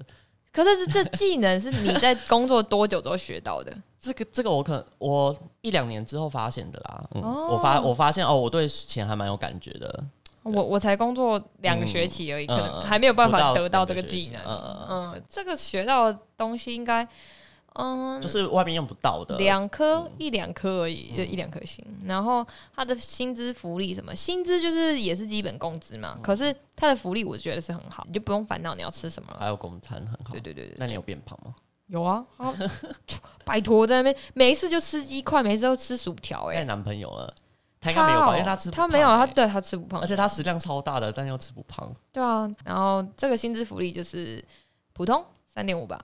[0.52, 3.76] 可是这这技能是你在工作多久之后学到的？
[4.00, 7.48] 这个这个我可能我一两年之后发现的啦，嗯，哦。
[7.52, 10.04] 我发我发现哦，我对钱还蛮有感觉的，
[10.44, 14.40] 我我才工作两个学期而已，嗯可能嗯还没有办法到得到这个技能。
[14.46, 15.12] 嗯嗯。
[15.14, 17.06] 嗯，这个学到的东西应该，
[17.80, 21.84] 嗯，就是外面用不到的，两颗一两颗而已，就一两颗星。
[22.04, 26.18] 然后他的薪资福利什么，薪资就是也是基本工资嘛。
[26.20, 29.38] 可是他的福利我觉得是很好，你就不用烦恼你要吃什么了。
[29.38, 31.54] 还有公餐很好，对对对对，那你有变胖吗？
[31.86, 32.52] 有啊，啊
[33.46, 37.32] 拜托在那边每一次就吃鸡块，每一次都吃薯条，哎，带男朋友了，
[37.80, 38.26] 他应该没有吧？
[38.26, 41.90] 哦因为他吃不他没有，他对他吃不胖而，且他食量超大的，但又吃不胖。
[42.12, 44.44] 对啊，然后这个薪资福利就是
[44.92, 45.98] 普通三点五吧。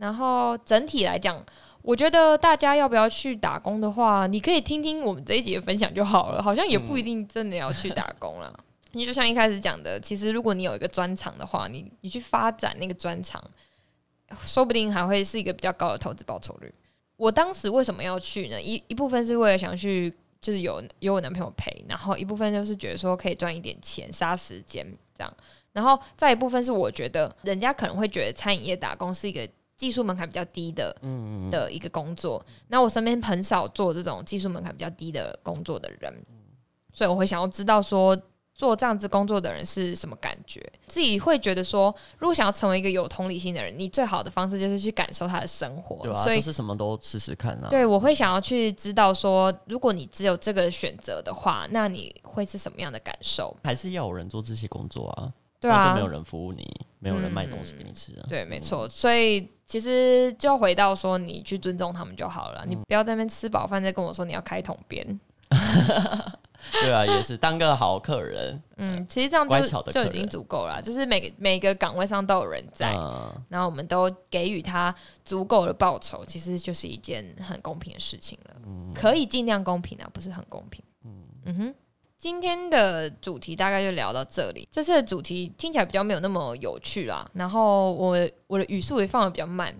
[0.00, 1.44] 然后整体来讲，
[1.82, 8.50] 我觉得大家要不要去打工的话，你可以听听我们这一集的分享就好了，好像也不一定真的要去打工啦。
[8.92, 13.44] 因为就像一开始讲的，其实如果你有一个专长的话，你你去发展那个专长，
[14.40, 16.74] 说不定还会是一个比较高的投资报酬率。
[17.18, 18.60] 我当时为什么要去呢？
[18.60, 25.32] 一一部分是为了想去，就是有有我男朋友陪，然后一部分就是觉得说可以赚一点钱，杀时间这样。
[25.72, 29.46] 然后再一部分是我觉得人家可能会觉得餐饮业打工是一个
[29.80, 32.44] 技术门槛比较低的，嗯嗯的一个工作。
[32.68, 36.12] 那我身边很少做这种技术门槛比较低的工作的人，
[36.92, 38.14] 所以我会想要知道说
[38.54, 40.60] 做这样子工作的人是什么感觉。
[40.86, 46.02] 自己会觉得说，如果想要成为一个有同理心的人，你最好的方式就是去感受他的生活。
[46.02, 47.68] 对啊，所以就是什么都试试看啊。
[47.70, 53.56] 对，我会想要去知道说，如果你只有这个选择的话，那你会是什么样的感受？
[53.64, 56.66] 还是要有人做这些工作啊，对啊就没有，人服务你，
[56.98, 58.26] 没有人卖东西给你吃啊。
[58.28, 58.88] 对，没错。
[58.88, 65.20] 所以其实就回到说，你去尊重他们就好了，你嗯不要在那边吃饱饭再跟我说你要开桶边。
[66.82, 68.62] 对啊，也是当个好客人。
[68.76, 74.94] 嗯，其实这样乖就就已经足够了，就是每个每个岗位上都有人在，嗯，然后我们都给予他
[75.24, 78.56] 足够的报酬，其实就是一件很公平的事情了。
[78.94, 80.84] 可以尽量公平啊，不是很公平。
[81.46, 81.74] 嗯哼，
[82.20, 84.68] 今天的主题大概就聊到这里。
[84.70, 88.14] 这次的主题听起来比较没有那么有趣啦，然后我
[88.46, 89.74] 我的语速也放的比较慢，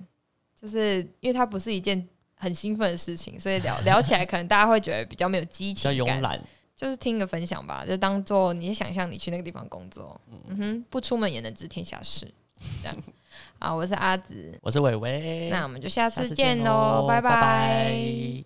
[0.59, 5.91] 就是因为它不是一件很兴奋的事情，所以聊 聊起来可能大家会觉得比较没有激比较。
[5.91, 6.43] 慵懒。
[6.75, 10.19] 就是听个分享吧，就当做你想象你去那个地方工作，
[10.49, 12.27] 嗯哼，不出门也能知天下事，
[12.83, 12.97] 这样。
[13.59, 18.45] 好，我是阿紫，我是伟伟，那我们就下次见见喽，拜喽拜拜